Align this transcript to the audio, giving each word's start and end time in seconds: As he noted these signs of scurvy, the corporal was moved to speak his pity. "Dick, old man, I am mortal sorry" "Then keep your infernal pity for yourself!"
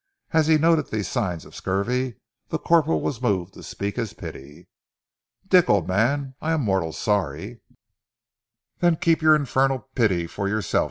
As 0.31 0.47
he 0.47 0.57
noted 0.57 0.87
these 0.87 1.07
signs 1.07 1.45
of 1.45 1.53
scurvy, 1.53 2.15
the 2.47 2.57
corporal 2.57 3.01
was 3.01 3.21
moved 3.21 3.53
to 3.53 3.61
speak 3.61 3.97
his 3.97 4.13
pity. 4.13 4.67
"Dick, 5.47 5.69
old 5.69 5.87
man, 5.87 6.33
I 6.41 6.53
am 6.53 6.61
mortal 6.61 6.91
sorry" 6.91 7.61
"Then 8.79 8.95
keep 8.95 9.21
your 9.21 9.35
infernal 9.35 9.87
pity 9.93 10.25
for 10.25 10.49
yourself!" 10.49 10.79